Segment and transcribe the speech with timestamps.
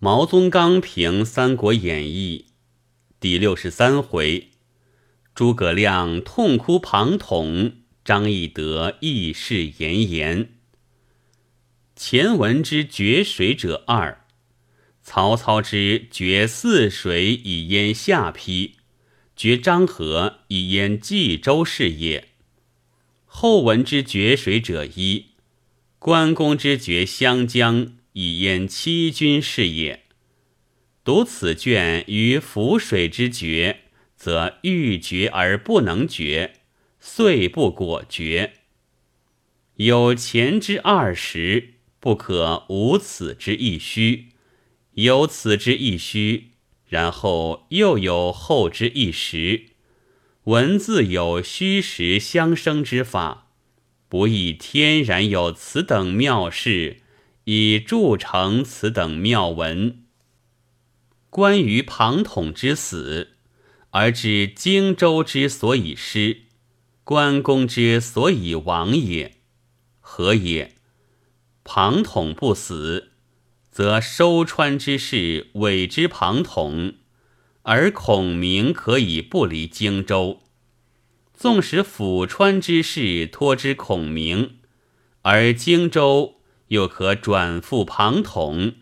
[0.00, 2.46] 毛宗岗评《三国演义》
[3.18, 4.50] 第六十三回：
[5.34, 7.72] 诸葛亮痛哭庞统，
[8.04, 10.50] 张翼德义士炎炎。
[11.96, 14.24] 前文之决水者二，
[15.02, 18.76] 曹操之决泗水以淹下邳，
[19.34, 22.28] 决漳河以淹冀州是也。
[23.26, 25.30] 后文之决水者一，
[25.98, 30.02] 关公之决湘江以焉欺君是也。
[31.04, 33.82] 读此卷于浮水之决，
[34.16, 36.54] 则欲决而不能决，
[36.98, 38.54] 遂不果决。
[39.76, 44.30] 有前之二十，不可无此之一虚；
[44.94, 46.48] 有此之一虚，
[46.88, 49.66] 然后又有后之一实。
[50.46, 53.52] 文字有虚实相生之法，
[54.08, 57.02] 不亦天然有此等妙事，
[57.50, 60.02] 以铸成此等妙文。
[61.30, 63.36] 关于庞统之死，
[63.88, 66.42] 而知荆州之所以失，
[67.04, 69.36] 关公之所以亡也，
[69.98, 70.74] 何也？
[71.64, 73.12] 庞统不死，
[73.70, 76.96] 则收川之事委之庞统。
[77.62, 80.42] 而孔明可以不离荆州，
[81.32, 84.58] 纵使抚川之事托之孔明，
[85.22, 86.37] 而荆州
[86.68, 88.74] 又可转付庞统。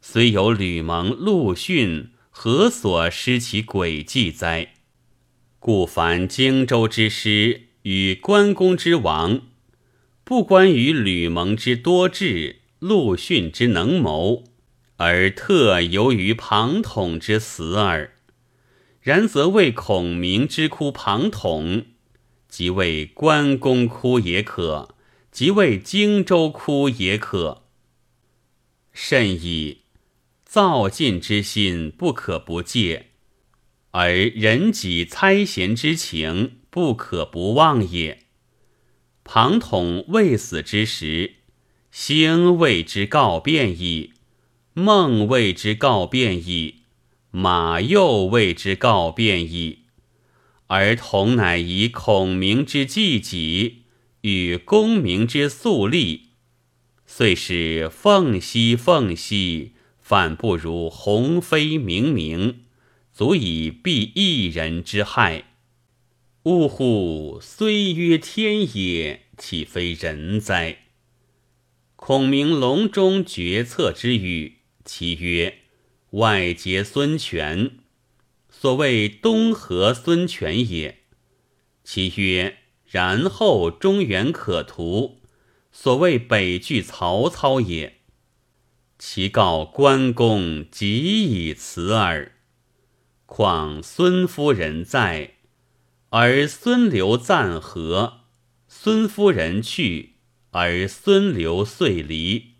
[0.00, 4.74] 虽有吕蒙、陆逊，何所失其诡计哉？
[5.58, 9.42] 故凡荆州之失与关公之亡，
[10.24, 14.44] 不关于吕蒙之多智、陆逊之能谋。
[14.96, 18.16] 而特由于庞统之死耳。
[19.00, 21.86] 然则为孔明之哭庞统，
[22.50, 24.94] 即为关公哭也可，
[25.30, 27.64] 即为荆州哭也可。
[28.92, 29.82] 甚矣！
[30.44, 33.10] 造进之心不可不戒，
[33.92, 38.24] 而人己猜贤之情不可不忘也。
[39.22, 41.36] 庞统未死之时，
[41.92, 44.14] 星为之告变矣。
[44.72, 46.82] 孟为之告变矣，
[47.30, 49.84] 马又为之告变矣，
[50.66, 53.79] 而同乃以孔明之计己
[54.22, 56.30] 与功名之素立，
[57.06, 62.56] 遂是凤兮凤兮，反不如鸿飞冥冥，
[63.12, 65.44] 足以避一人之害。
[66.44, 67.38] 呜呼！
[67.40, 70.78] 虽曰天也，岂非人哉？
[71.96, 74.56] 孔明隆中决策之语。
[74.82, 75.58] 其曰
[76.12, 77.72] ：“外结孙权，
[78.48, 81.00] 所谓东河孙权也。”
[81.84, 82.56] 其曰
[82.90, 85.20] ：“然后中原可图，
[85.70, 87.98] 所谓北拒曹操也。”
[88.98, 92.32] 其告关公即以辞耳。
[93.24, 95.36] 况孙夫人在，
[96.10, 98.24] 而孙刘暂和；
[98.66, 100.16] 孙夫人去，
[100.50, 102.54] 而孙刘遂离。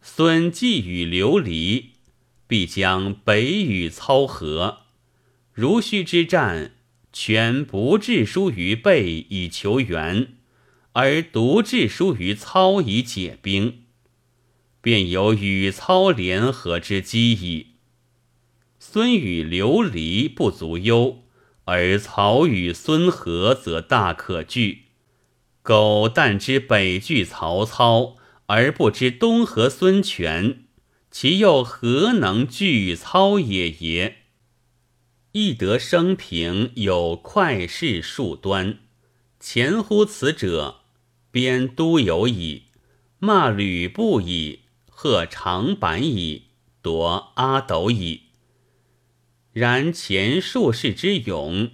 [0.00, 1.94] 孙既与刘离，
[2.46, 4.82] 必将北与操合。
[5.52, 6.76] 如须之战，
[7.20, 10.34] 权不致书于备以求援，
[10.92, 13.80] 而独致书于操以解兵，
[14.80, 17.74] 便有与操联合之机矣。
[18.78, 21.24] 孙与刘离不足忧，
[21.64, 24.84] 而曹与孙和则大可惧。
[25.62, 28.14] 苟但知北拒曹操。
[28.46, 30.64] 而不知东和孙权，
[31.10, 33.68] 其又何能拒操也？
[33.68, 34.27] 也。
[35.40, 38.80] 翼德生平有快事数端，
[39.38, 40.80] 前乎此者，
[41.30, 42.64] 编都邮矣，
[43.20, 46.46] 骂吕布矣，贺长坂矣，
[46.82, 48.22] 夺阿斗矣。
[49.52, 51.70] 然前数世之勇，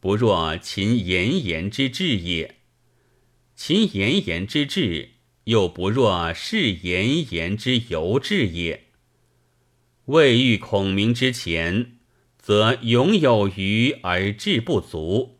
[0.00, 2.60] 不若秦延延之志也。
[3.54, 5.10] 秦延延之志。
[5.44, 8.84] 又不若是延延之由志也。
[10.04, 11.98] 未遇孔明之前，
[12.42, 15.36] 则勇有余而志不足；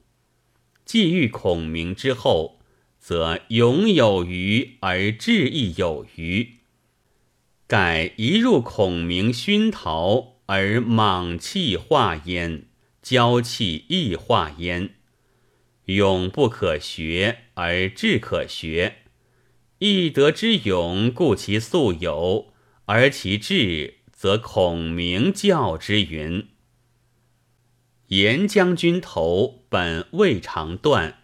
[0.85, 2.61] 既遇孔明之后，
[3.01, 6.59] 则勇有余而志亦有余。
[7.67, 12.67] 盖一入孔明熏陶，而莽气化焉，
[13.03, 14.95] 骄气亦化焉。
[15.87, 18.99] 勇不可学，而志可学。
[19.81, 22.53] 翼德之勇，故其素有；
[22.85, 26.47] 而其志，则孔明教之云。
[28.13, 31.23] 严将军头本未尝断，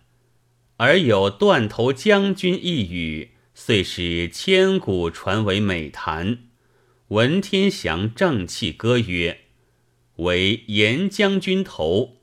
[0.79, 6.39] 而有断头将军一语，遂使千古传为美谈。
[7.09, 9.41] 文天祥正气歌曰
[10.17, 12.23] ：“为严将军头。”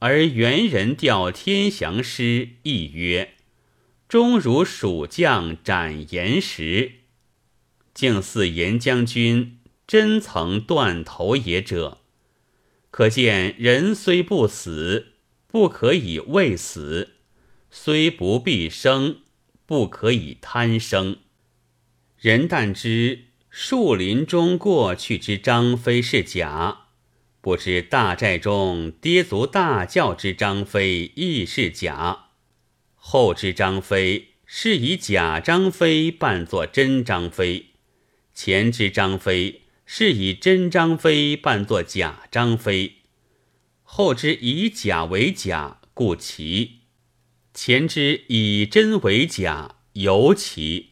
[0.00, 3.36] 而元人调天祥诗亦曰
[4.06, 6.96] ：“终如蜀将斩严石。”
[7.94, 12.02] 竟似严将军真曾断头也者，
[12.90, 15.12] 可见人虽不死，
[15.46, 17.10] 不可以未死；
[17.70, 19.20] 虽不必生，
[19.64, 21.18] 不可以贪生。
[22.18, 26.86] 人但知树林中过去之张飞是假，
[27.40, 32.26] 不知大寨中跌足大叫之张飞亦是假。
[32.94, 37.66] 后之张飞是以假张飞扮作真张飞，
[38.34, 39.59] 前之张飞
[39.92, 42.98] 是以真张飞扮作假张飞。
[43.82, 46.82] 后之以假为假，故奇；
[47.52, 50.89] 前之以真为假，尤奇。